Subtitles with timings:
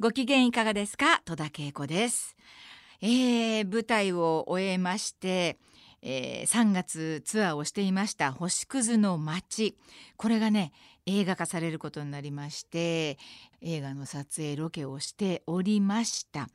[0.00, 1.22] ご機嫌いかがですか？
[1.24, 2.36] 戸田恵子です、
[3.00, 5.58] えー、舞台を終えまして、
[6.02, 9.76] えー、3月ツアーをしていました星屑の街。
[10.16, 10.70] これがね
[11.06, 13.18] 映画化されることになりまして
[13.60, 16.48] 映画の撮影ロケをしておりました、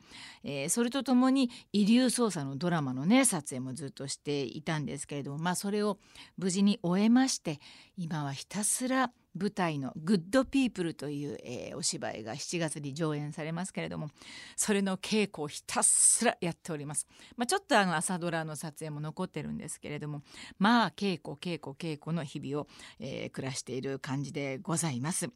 [0.45, 5.97] えー、それとともに遺留捜査のドラマのね撮影もずっとしていたんですけれどもまあそれを
[6.37, 7.59] 無事に終えまして
[7.97, 14.09] 今はひたすら舞台の「グッドピープル」という、えー、お芝居が7月に上演されますけれども
[14.55, 17.07] それの稽古をひたすらやっております。
[17.35, 20.23] まあ、ちょっとあの朝ドラの撮影も残ってるんですけれども
[20.59, 22.67] まあ稽古稽古稽古の日々を、
[22.99, 25.29] えー、暮らしている感じでございます。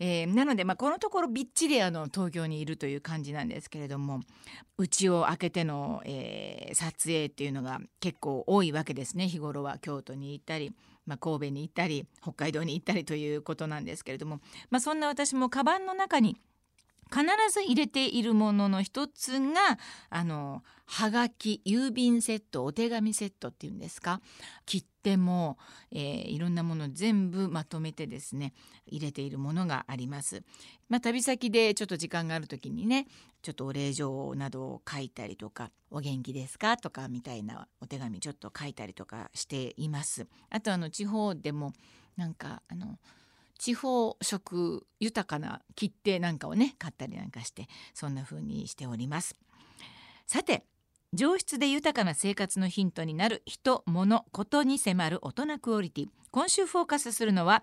[0.00, 4.20] えー、なので、まあ、このところびっちりあの東京にいるという感じなんですけれども
[4.76, 10.72] 家を開けての、えー、撮影っていうのが結構多いわけですね日頃は京都に行ったり、
[11.06, 14.40] まあ、神戸に行ったり北海道に行ったりということなんですけれども、
[14.70, 16.36] まあ、そんな私もカバンの中に
[17.12, 19.78] 必ず入れているものの一つが
[20.10, 24.20] あのはがき郵便セットお手紙セットっていうんですか？
[24.66, 25.58] 切手も、
[25.90, 28.52] えー、いろんなもの全部まとめてですね
[28.86, 30.42] 入れているものがあります。
[30.88, 33.06] まあ、旅先でちょっと時間がある時にね
[33.42, 40.26] ちょっとお礼状などを書いたりとか「お元気ですか?」とかみたいなお手紙ちょっと書いたりとかしています。
[40.50, 41.72] あとあの地方でも
[42.16, 42.98] なんかあの
[43.58, 49.34] 地方食豊かな切手なんかをね買ったりなんかしてそんな風にしております。
[50.26, 50.64] さて
[51.12, 56.08] 上質で豊かな生活のヒントになる人物ことに迫る大人クオリティ。
[56.30, 57.62] 今週フォーカスするのは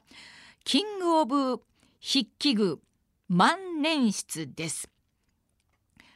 [0.64, 1.62] キングオブ
[2.00, 2.80] 筆記具
[3.28, 4.91] 万年筆です。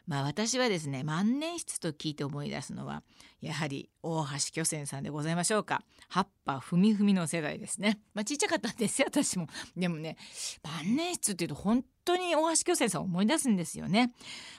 [0.08, 3.04] まあ私はですね万年筆と聞いて思い出すのは
[3.42, 5.82] やはり大橋巨泉さんでございましょうか。
[6.10, 8.00] 葉っぱふみふみの世代ですね。
[8.14, 9.48] まあちっちゃかったんですよ私も。
[9.76, 10.18] でもね
[10.64, 14.12] 万年筆っていうと本当に大橋巨泉さんを思い出すんですよね。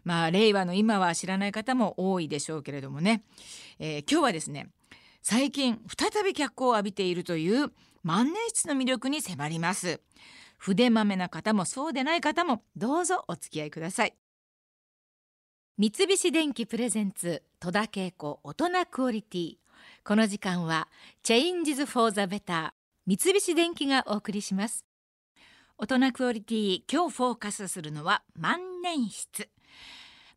[0.05, 3.23] まあ令和の今は知らない方も多いでしょうけれどもね、
[3.79, 4.69] えー、今日はですね
[5.23, 7.73] 最近再び脚光を浴びているという
[8.03, 10.01] 万年筆の魅力に迫ります。
[10.59, 14.15] 筆まめな方もそうでない方もどうぞお付き合いください。
[15.79, 19.57] 三菱電機プレゼンツ戸田恵子大人クオリティ。
[20.07, 20.89] この時間は
[21.23, 22.71] Changes for the Better
[23.07, 24.87] 三菱電機がお送りします。
[25.77, 29.51] 大人クオリティ今日フォーカスするのは万年筆。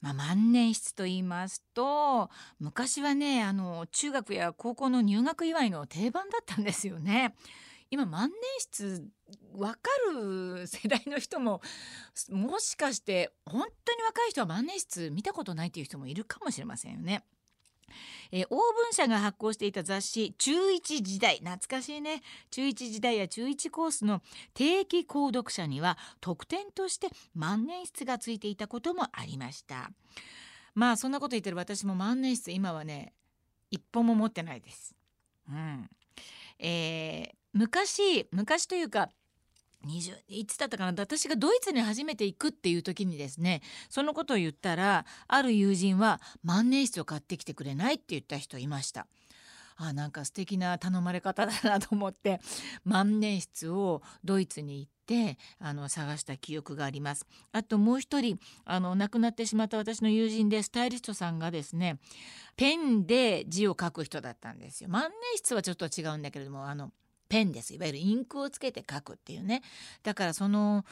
[0.02, 2.30] まあ、万年筆と言いますと
[2.60, 7.34] 昔はねあの中学や高校の入学祝いの定番だったんですよね。
[7.92, 9.08] 今万年筆
[9.58, 9.80] わか
[10.14, 11.62] る世代の人も
[12.30, 17.24] もしかして本当に若い人は万年筆見たことないっていう人もいるかもしれませんよね。
[18.32, 22.22] えー、オーブン社が発行していた雑誌中一時代懐かしいね。
[22.52, 24.22] 中一時代や中一コースの
[24.54, 29.92] 定期購読者には特典として万年筆がついていたこともありました。
[30.76, 33.14] まあそんなこと言ってる私も万年筆今はね
[33.72, 34.96] 一本も持ってないです。
[35.50, 35.90] うん。
[36.60, 39.10] えー、昔昔というか
[39.86, 40.94] 20いつだったかな？
[41.02, 49.08] 私がドイツに初めて行くっていう時にですねそのことを言ったらある友人は万年筆を買ってきてくれないって言った人いました。
[49.82, 52.42] あなんか素敵な頼まれ方だなと思って
[52.84, 57.26] 万年筆をドイツに行ってあの探した記憶があります。
[57.54, 62.00] あともう一人あの亡くなってしまった私の友人でスタイリストさんがですね
[62.58, 64.90] ペンで字を書く人だったんですよ。
[64.90, 65.12] 万年
[65.42, 66.92] 筆はちょっと違うんだけれどもあの
[67.30, 67.74] ペンです。
[67.74, 69.62] いわゆるインクをつけて書くっていうね。
[70.04, 70.84] だからその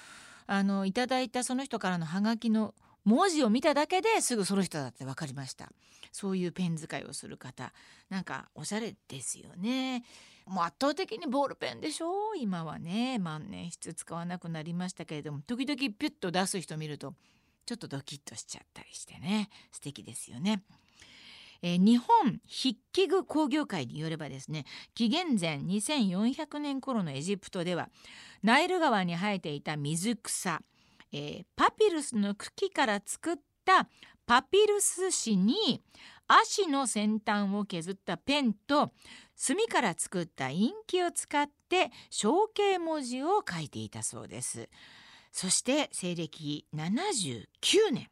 [0.46, 5.70] あのいただいたその人からのハガキの文字を見ただけですぐその人だって分かりました。
[6.12, 7.74] そういうペン使いをする方。
[8.10, 10.04] なんかおしゃれですよね。
[10.46, 12.36] もう圧倒的にボールペンでしょ。
[12.36, 13.20] 今はね。
[13.20, 15.42] 万年筆使わなくなりましたけれども。
[15.42, 17.14] 時々ピュッと出す人見ると
[17.66, 19.50] ちょっとドキッとしちゃったりしてね。
[19.72, 20.64] 素敵ですよね。
[21.62, 27.90] えー、日本筆記具工業会によればですね紀元前2400年頃のエジプトでは
[28.44, 30.62] ナイル川に生えていた水草、
[31.12, 33.36] えー、パピルスの茎から作っ
[33.66, 33.88] た
[34.26, 35.82] パピルス紙に
[36.28, 38.92] 足の先端を削ったペンと
[39.36, 44.70] 墨から作ったインキを使って象形文字を書いていたそうです。
[45.32, 47.46] そして西暦79
[47.92, 48.08] 年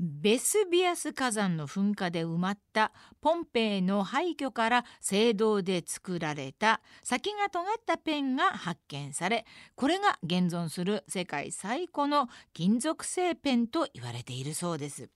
[0.00, 9.46] ベスビアス火山の噴火で埋まったポンペイの廃墟から青銅で作られた先が尖ったペンが発見され
[9.76, 15.10] これが現存する世界最古の金属製ペンと言われているそうです。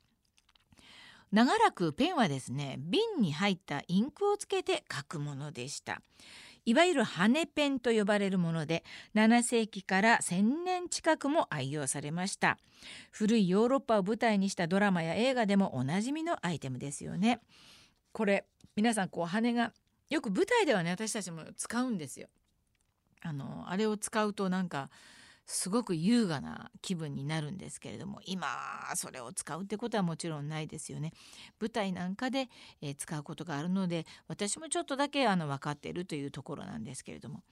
[1.31, 6.01] 長らくペンはですね瓶に入ったインクをつけて書くものでした。
[6.69, 8.85] いわゆる羽ペンと呼ばれるもので
[9.15, 12.59] 7世紀から1000年近くも愛用されました。
[13.11, 17.41] 古いヨーロッパを舞台にしたドラマや映画でもおなじみのアイテムですよね。
[18.13, 18.45] これ
[18.77, 19.73] 皆さんこう羽が
[20.11, 22.29] よく舞台ではね私たちも使うんですよ。
[23.23, 24.91] あのあれを使うとなんか
[25.51, 28.47] すごく優雅な気分になるんですけれども今
[28.97, 31.13] それを使うってことはもちろんないですよね。
[31.59, 32.49] 舞台なんかで、
[32.83, 37.43] えー、使うことがあるので私もちょっとだけあの分かっているというところなんですけれども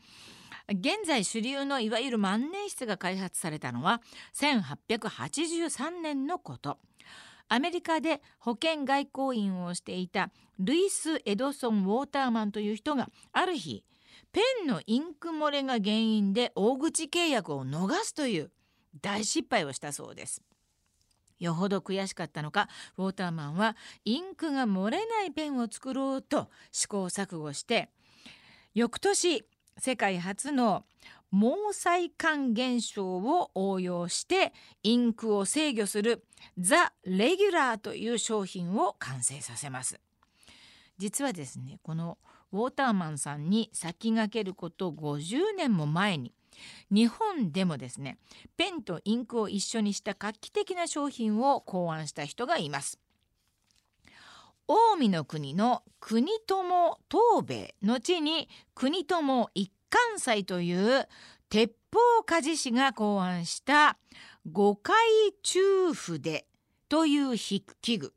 [0.69, 4.03] 現在主流のいわゆる万年筆が開発されたのは
[4.35, 6.79] 1883年のこと。
[7.49, 13.85] アメリカで保健外交員をしていたルイス・エドソン・ウォーターマンという人がある日
[14.37, 18.51] ペンのインク漏れが原因で大口契約を逃すという
[19.01, 20.43] 大失敗をしたそうです。
[21.39, 22.69] よほど悔しかったのか
[22.99, 27.89] ウォーターマンはインクが漏れないペンを作ろうと試行錯誤して
[28.75, 29.47] 翌年
[29.79, 30.85] 世界初の
[31.33, 34.53] 毛細管現象を応用して
[34.83, 36.25] インクを制御する
[36.59, 39.99] ザ・レギュラーという商品を完成させます
[40.99, 42.19] 実はですねこの
[42.53, 46.33] ウォーターマンさんに先駆けること50年も前に
[46.91, 48.19] 日本でもですね
[48.57, 52.99] ペンとインクを一緒にした画期的な商品を考案した人がいます。
[54.69, 61.07] 近江の国の国友東兵衛後に国友一貫斎という
[61.49, 63.97] 鉄砲鍛冶師が考案した
[64.51, 64.97] 五回
[65.43, 66.47] 中筆
[66.89, 67.63] という器
[67.99, 68.13] 具、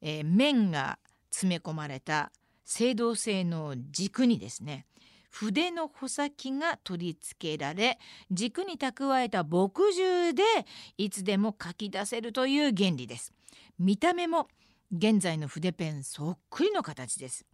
[0.00, 0.98] えー、面が
[1.30, 2.32] 詰め込まれた
[2.66, 4.86] 青銅製の軸にですね
[5.30, 7.98] 筆の穂先が取り付けられ
[8.30, 10.42] 軸に蓄えた墨汁で
[10.96, 13.34] いつでも書き出せるという原理です。
[13.78, 14.48] 見た目も
[14.90, 17.44] 現在の筆ペンそっくりの形です。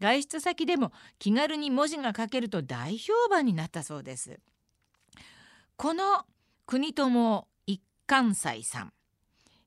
[0.00, 4.40] 外出先でも気軽に文字が書けると大評判になったそうです。
[5.76, 6.24] この
[6.66, 8.92] 国友一貫斎さん、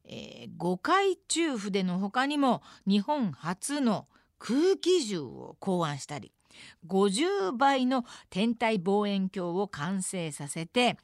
[0.03, 4.07] えー、五回中筆の他にも日本初の
[4.41, 6.31] 空気銃を考案したり
[6.87, 10.97] 50倍の天体望遠鏡を完成させて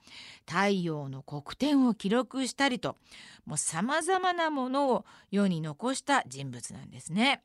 [0.47, 2.97] 太陽の黒点を記録したりと
[3.45, 7.43] もうさまざまなものを世に残した人物なんですね。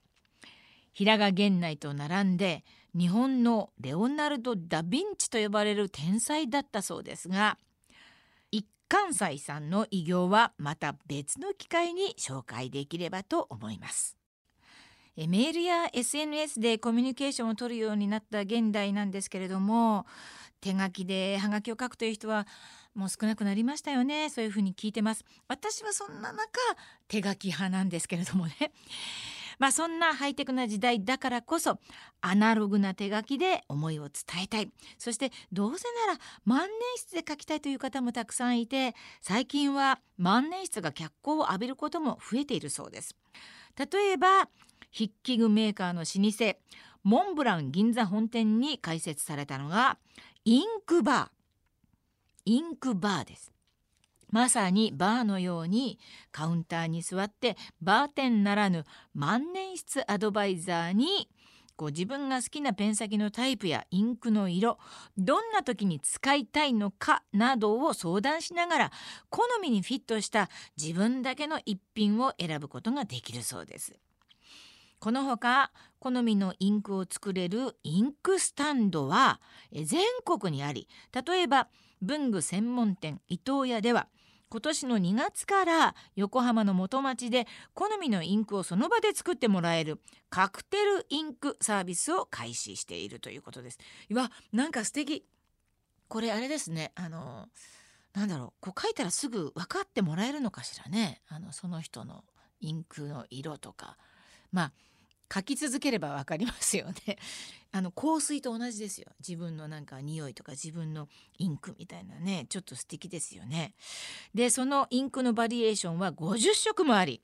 [0.94, 2.64] 平賀源内と並んで
[2.94, 7.56] 日本のレオナルド・ダ・ヴィンチと呼ばれる天才だったそうですが
[8.50, 14.21] 一貫斎さんの偉業はまた別の機会に紹介できればと思います。
[15.16, 20.06] メールや SNS でコミュニケーションを取るようになった現代なんですけれども
[20.62, 22.46] 手書きでハガキを書くという人は
[22.94, 24.30] もう少なくなりましたよね。
[24.30, 25.24] そういうふうに聞いてます。
[25.48, 26.60] 私はそんな中
[27.08, 28.72] 手書き派なんですけれどもね。
[29.58, 31.78] まあそんなハイテクな時代だからこそ
[32.20, 34.70] アナログな手書きで思いを伝えたい。
[34.98, 36.68] そしてどうせなら万年
[37.08, 43.16] 筆で書きたいという方もたくさんいて最近は万年筆が脚光を浴びることも増えているそうです。
[43.76, 44.48] 例えば
[44.96, 46.58] 筆記具メーカーの老舗
[47.02, 49.98] モンブラン銀座本店に開設されたのが
[50.44, 51.28] インクバー
[52.44, 53.52] インクバーです
[54.30, 55.98] まさにバーのように
[56.30, 58.84] カウンターに座ってバーテンならぬ
[59.14, 61.28] 万年筆アドバイザーに
[61.76, 64.78] こう自分が好きなペン先のタイプやインクの色
[65.16, 68.92] どんな時に使いたいのかなどを相談しながら
[69.30, 70.48] 好みにフィットした
[70.80, 73.94] 自分だけの一品を選ぶことができるそうです。
[75.02, 79.40] このほか好みのインクを作れるインクスタンドは
[79.72, 80.86] 全国にあり
[81.26, 81.66] 例えば
[82.00, 84.06] 文具専門店伊藤屋では
[84.48, 89.98] 今年の2月から横浜の元町で好みのインクをその場で作ってもらえる
[90.30, 93.78] カクテルインクサービスを開始しているということです。
[94.08, 95.26] うわなんか素敵。
[96.06, 97.48] これあれですねあの
[98.14, 101.22] なんだろうこう書いたらすぐ分かってもらえるのかしらね。
[101.26, 102.22] あのその人の
[102.60, 103.96] インクの色とか。
[104.52, 104.72] まあ
[105.32, 107.16] 書き続ければわかりますよね。
[107.72, 109.10] あの香水と同じですよ。
[109.20, 111.08] 自分のなんか匂いとか自分の
[111.38, 113.74] インクみたいなね、ちょっと素敵ですよね。
[114.34, 117.22] で、そのインクのバリエーションは50色もあり、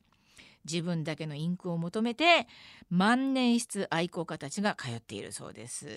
[0.65, 2.47] 自分だけのインクを求めて
[2.91, 5.89] 万年筆愛好家たちが通っているそうです。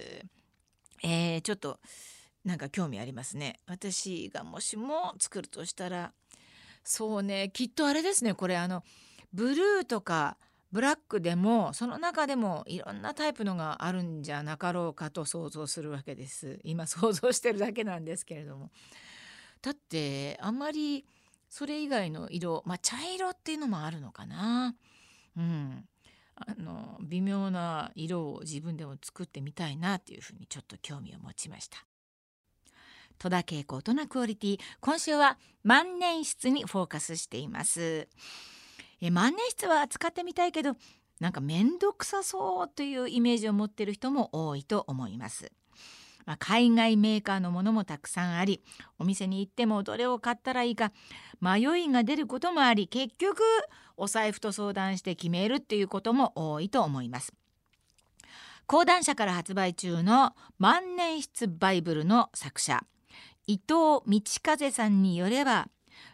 [1.03, 1.80] えー、ちょっと
[2.44, 3.60] なんか興味ありますね。
[3.68, 6.13] 私がもしも作るとしたら、
[6.84, 8.34] そうね、きっとあれですね。
[8.34, 8.84] これあの
[9.34, 10.38] ブルーとか
[10.72, 16.60] ブラックでもその中でもいろんなタイプのがあるんじゃなかろうかと想像するわけです。
[16.63, 18.72] 今想像してるだけなんですけれども。
[19.62, 21.06] だってあんまり
[21.50, 24.75] それ以外の色まあ茶色っていうのもあるのかな。
[25.38, 25.86] うん。
[26.36, 31.86] あの微妙な色を自分でも作ってみたいなっていうふうにちょっと興味を持ちました。
[33.20, 38.08] 戸田恵子大人クオリティ今週は万年筆にフォーカスしています。
[39.01, 40.75] え万年筆は使ってみたいけど
[41.20, 45.51] なんか面倒くさそうというイメージを持っている人も多いと思います
[46.25, 48.62] まあ、海外メーカーのものもたくさんあり
[49.00, 50.91] お店に行ってもどれを買ったらいいか
[51.39, 53.41] 迷いが出ることもあり結局
[53.98, 57.34] お財布と相談して決めるっていうことも多いと思います。
[58.65, 62.81] 講談社から発売中の万年筆バイブルの作者
[63.46, 65.67] 伊藤道風さんによれば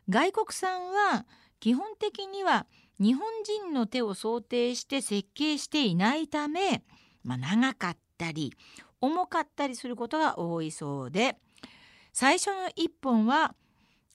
[0.10, 1.26] 外国産は
[1.60, 2.66] 基本的には
[3.00, 6.84] 日本人の手を想定して設計していないため、
[7.24, 8.54] まあ、長かったり
[9.02, 11.38] 重かったりすることが多いそうで
[12.14, 13.54] 最初の1本は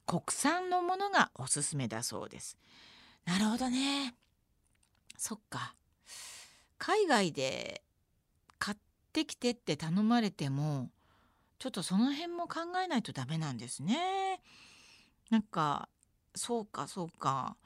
[0.06, 2.58] 国産のものがおすすめだそうです。
[3.24, 4.14] なるほどね。
[5.16, 5.76] そっか。
[6.78, 7.82] 海外で
[8.58, 8.76] 買っ
[9.12, 10.90] てきてって頼まれても
[11.60, 14.40] ちょっとその辺も考えないとダメなんですね。
[15.30, 15.88] なんか
[16.34, 17.56] そうかそうか。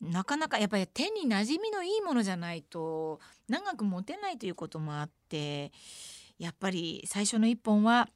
[0.00, 5.72] なかなかやっぱり手に馴染みのいいものじゃないと長く持てないということもあって
[6.38, 8.08] やっぱり最初の一本は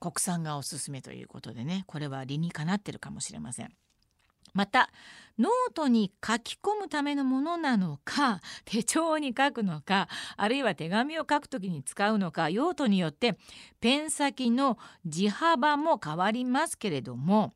[0.00, 3.72] 国産がおすすめということでねこれは理にかなってるかもしれません。
[4.56, 4.90] また
[5.38, 10.08] ノートに書き込むためのものなのか手帳に書くのか
[10.38, 13.36] あるいは手紙を書くときに使うのか用途によって
[13.80, 17.52] ペン先の字幅も変わりますけれども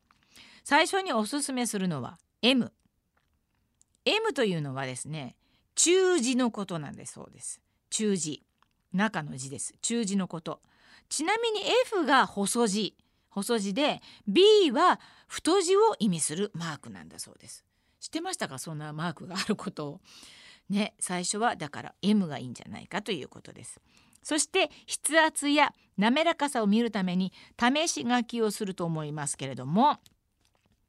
[0.62, 2.70] 最初におすすめするのは M。
[4.10, 5.36] M というのはですね
[5.74, 7.60] 中字のことなんでそうです。
[7.90, 8.42] 中字。
[8.92, 9.74] 中の字です。
[9.82, 10.60] 中字のこと。
[11.08, 12.96] ちなみに F が細字
[13.30, 17.64] 細字で B は太字を意味するマークなんだそうです。
[18.00, 18.58] 知ってましたか？
[18.58, 20.00] そんなマークがあることを。
[20.68, 23.80] ね最初はだから M がいいんじゃないかということです。
[24.22, 29.98] そして筆圧や滑らかさを見るために試し書きをすると思いますけれども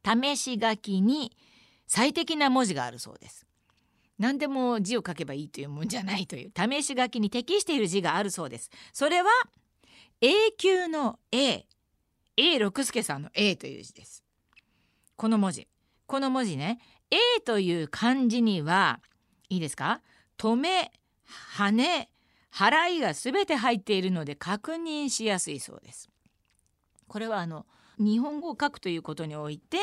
[0.05, 1.31] 試し書きに
[1.93, 3.45] 最適な文字があるそうです。
[4.17, 6.51] 何でも字を書けばいいというもんじゃないという。
[6.55, 8.69] 試し書きに適している字があるそうです。
[8.93, 9.29] それは
[10.21, 11.65] A 級の A
[12.37, 14.23] A 六輔さんの A という字です。
[15.17, 15.67] この文字。
[16.07, 16.79] この文字ね
[17.09, 19.01] A という漢字には
[19.49, 19.99] いいですか？
[20.37, 20.93] 止め
[21.25, 22.07] 羽
[22.53, 26.09] 払いがすべて入っているので確認しやすいそうです。
[27.11, 27.65] これはあの
[27.99, 29.77] 日本語を書くということにおいて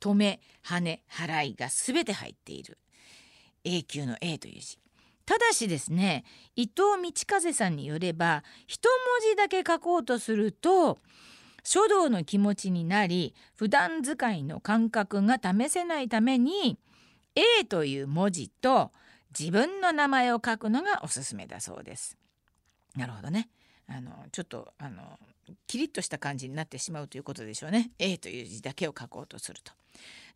[0.00, 2.78] 止め羽払いがすべて入っている
[3.62, 4.80] A 級の A という字
[5.24, 6.24] ただしですね
[6.56, 10.98] 伊藤道風さんによれば一文字だけ書こうとすると
[11.62, 16.76] 書道の気持ちになり普段使いの感覚が試せないために
[17.60, 18.90] A という文字と
[19.38, 22.18] 自分の名前を書くのがおすすめだそうです。
[22.96, 23.48] なるほどね。
[23.86, 25.18] あのちょっとあの
[25.66, 27.90] キリッとした感じになってしまうということでしょうね。
[27.98, 29.72] A という字だけを書こうとすると。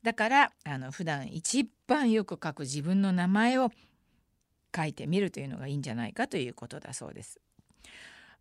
[0.03, 3.71] だからあの普段一番よく書く自分の名前を
[4.75, 7.41] 書いてみるというのがいいんじゃないかということだそうです。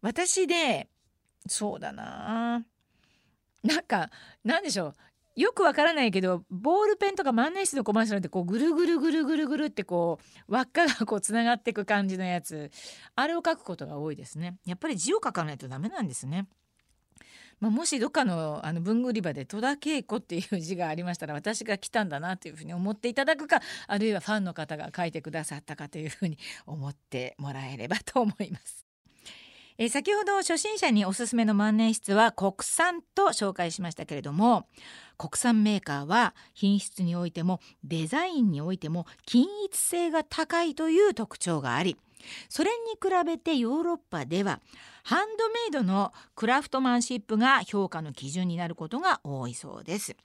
[0.02, 0.88] 私で
[1.48, 2.64] そうだな
[3.64, 4.12] なんか
[4.44, 4.96] なんでしょう
[5.38, 12.72] よくわからないけどボールペンとか万年筆のコマーシャルってこうぐるぐるぐるぐるぐるってこう輪っかがこうつながっていく感じのやつ。
[13.16, 14.58] あれを書くことが多いですね。
[14.66, 16.48] やっぱり字を書かないとダメなんですね。
[17.60, 28.88] まあ、もしどっかのあの文具売り場で戸田恵子っていう字がありましたら私が来たんだなというふうに思っていただくかあるいはファンの方が書いてくださったかというふうに思ってもらえればと思います。
[29.80, 34.68] え先ほど初心者におすすめの万年筆は国産と紹介しましたけれども
[35.18, 41.98] 国産メーカーは品質においてもデザインにおいても均一性が高いという特徴があり
[42.50, 44.60] それに比べてヨーロッパでは
[45.04, 50.18] ハンドメイドのクラフトマンシップが評価の基準になることが多いそうです。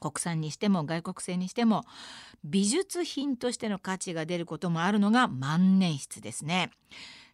[0.00, 1.84] 国産にしても外国製にしても
[2.42, 6.70] 美術品としての価値が出ることもあるのが万年筆ですね。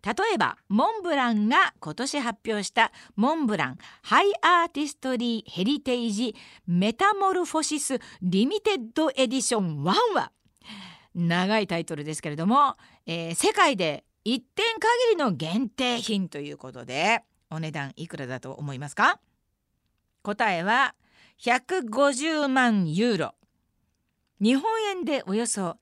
[0.06, 6.36] 例えばモンブランが今年発表したモンブラン High Artistry Heritage
[6.68, 10.30] Metamorphosis Limited Edition 1は
[11.16, 19.18] 長いタイトルですけれども、えー、世界で一点限りの限定品ということでお値段いくらだと思いますか？
[20.22, 20.94] 答えは
[21.42, 23.34] 150万ユーロ。
[24.40, 25.78] 日本円でおよそ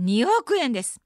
[0.00, 1.00] 2億円です。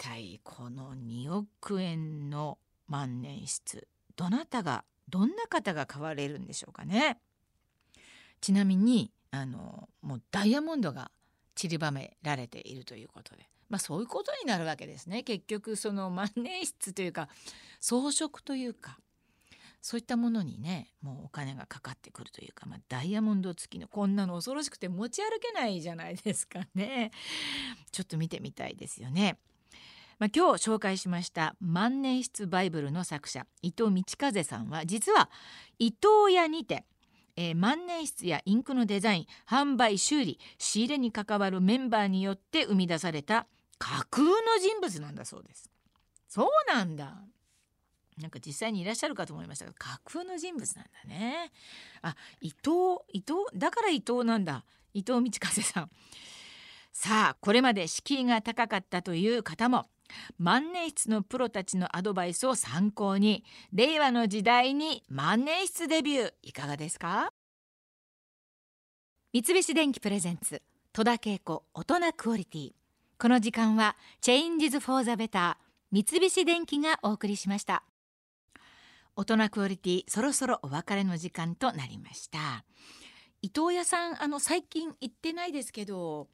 [0.00, 2.56] 体この2億円の
[2.88, 7.18] 万年筆どなたがどんな方が買われるんでしょうかね。
[8.40, 11.10] ちなみにあのもうダイヤモンドが
[11.54, 15.22] 散りばめられているということで、まあ、そういうことになるわけですね。
[15.22, 17.28] 結局その万年筆というか
[17.78, 18.98] 装飾というか
[19.82, 27.10] そういったものにねもうお金がかかってくるというか、まあ、ダイヤモンド付きのこんなの恐ろしくて持ち歩けないじゃないですかね。
[27.92, 29.38] ちょっと見てみたいですよね。
[30.20, 35.30] まあ、今日紹介しました万年筆バイブルの作者伊藤道風さんは実は
[35.78, 36.84] 伊藤屋にて
[37.36, 43.46] えー、万年筆やインクのデザイン販売修理仕入れに関わるメンバーによって生み出された
[43.78, 45.70] 架空の人物なんだそうです。
[46.28, 47.16] そうなんだ。
[48.18, 51.50] なんか実際にいらっしゃるかと思いましたが架空の人物なんだね。
[52.02, 54.66] あ伊藤伊藤だから伊藤なんだ。
[54.92, 55.90] 伊藤道風さん。
[56.92, 59.86] さあこれまで敷居が高かったという方も
[60.38, 67.32] 万年筆のプロたちのアドバイスを参考に令和の時代に万年筆デビューいかがですか？
[69.32, 70.62] 三菱電機プレゼンツ
[70.92, 72.72] 戸田恵子大人クオリティ。
[73.18, 75.56] この時間は Changes for the Better
[75.92, 77.84] 三菱電機がお送りしました。
[79.14, 82.64] 大人クオリティそろそろお別れの時間となりました。
[83.42, 86.28] 伊藤屋さんあの最近行ってないですけど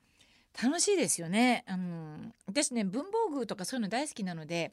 [0.62, 1.64] 楽しいですよね。
[1.66, 4.72] あの私ね文房具とかそういうの大好きなので、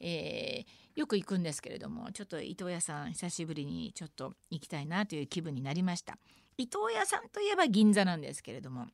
[0.00, 6.16] えー、よく行くんですけれどもちょっと伊東屋さん久しぶりにちょっと行きたいなという気分になりました。
[6.56, 8.88] 伊東屋さんといえば銀座なんですけれども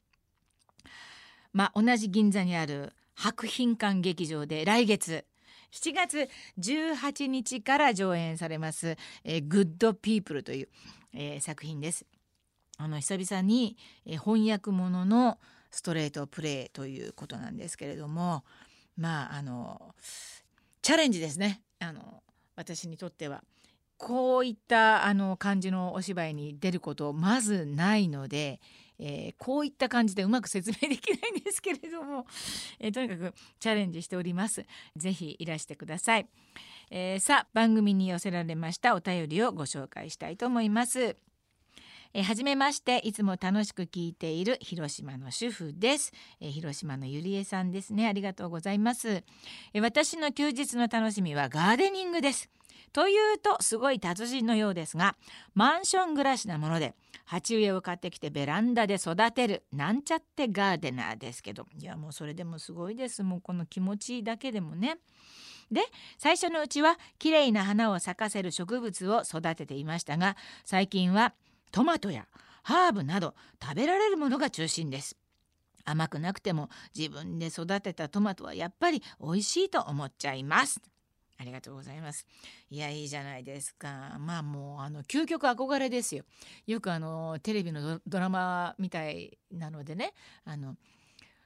[1.53, 5.25] まあ同じ銀座にある博品館劇場で来月
[5.73, 10.69] 7月18日から上演されます「えー、グッド・ピープル」という、
[11.13, 12.07] えー、作品です。
[12.77, 15.39] あの久々に、えー、翻訳ものの
[15.75, 18.45] ストレートプレーということなんですけれども
[18.97, 19.95] まああの
[20.83, 22.23] チャレンジですねあの
[22.55, 23.43] 私にとっては。
[23.97, 28.61] こういったあの感じのお芝居に出ることまずないので、
[28.99, 32.27] えー、こういった感じでうまく説明できないんですけれども、
[32.81, 34.67] えー、とにかくチャレンジしております。
[34.97, 36.27] ぜひいらしてください。
[36.91, 41.17] えー、さあ番組に寄せられましたお便りをご紹介したいと思います。
[42.15, 48.07] えー、はじめましていつも楽しく聞いている広島の主婦です、えー、広島のゆりえさんですね。
[48.07, 52.49] ありがとうございます、えー、私の休日の楽しみはガーデニングです。
[52.93, 55.17] というとすごい達人のようですが
[55.55, 61.67] マンション暮らしなもので鉢植えを買ってきてベランダで育てるなんちゃってガーデナーですけど。
[61.81, 63.25] いやもうそれでもすごいです。
[63.25, 64.99] もうこの気持ちだけでもね。
[65.73, 65.83] で
[66.19, 71.35] 最初のうちは綺麗な花を咲かせる植物を育てていましたが最近は
[71.75, 72.29] トマトや
[72.63, 75.17] ハーブなど食べられるものが中心です。
[75.85, 80.81] 甘くなくても自分で育てたトマトはやっぱり美味しいと思っちゃいます。
[81.37, 82.29] ありがとうございます。
[82.71, 84.17] いやいいじゃないですか。
[84.21, 86.23] まあもうあの究極憧れですよ。
[86.69, 90.13] よくあのテレビのドラマみたいなのでね
[90.45, 90.77] あの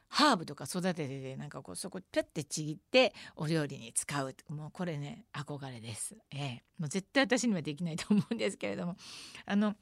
[0.09, 4.35] ハーブとか育ててなんかこうそこピュッてちぎってお料理に使う。
[4.51, 8.97] もうこれね憧れです、ええ、もう絶対私にはできないと思うんですけれども。
[9.47, 9.75] あの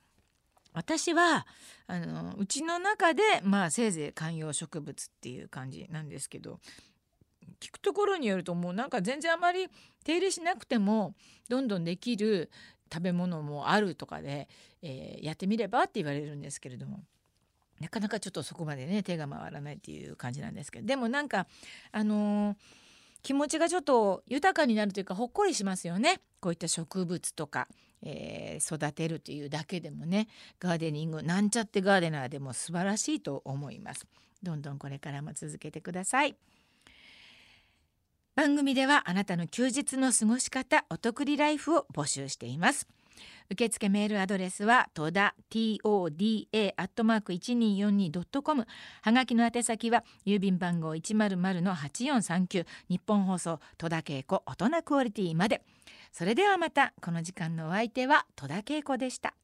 [0.77, 1.47] 私は
[1.87, 6.61] あのうちの中でまあせいぜい観葉植物っていう感じなんですけど
[7.61, 9.69] 聞くところによるともうなんか全然あまり
[10.05, 11.15] 手入れしなくても
[11.49, 12.51] どんどんできる
[12.93, 14.51] 食べ物もあるとかで、
[14.83, 17.01] えー、やってみればって言われるんですけれども
[17.81, 21.47] なかなかちょっとそこまでね手が回らないっていう感じなんですけどでもなんか
[21.91, 22.57] あのー、
[23.23, 26.21] 気持ちがちょっと豊かになるというかほっこりしますよね。
[26.41, 27.67] こういった植物とか。
[28.03, 30.29] えー、育てるというだけでもね
[30.61, 34.07] ガーデニングなんちゃってガーデナーでも素晴らしいと思います。
[34.43, 36.37] どんどんこれからも続けてください。
[38.35, 42.87] 番組ではあなたの休日の過ごし方お得りライフを募集しています。
[43.49, 48.67] 受付メールアドレスは戸田 toda アットマーク一二四二ドットコム。
[49.03, 52.67] はがきの宛先は郵便番号一0 0の八四三九。
[52.89, 55.63] 日本放送戸田恵子大人クオリティまで。
[56.19, 59.35] それではまたこの時間のお相手は戸田恵子でした。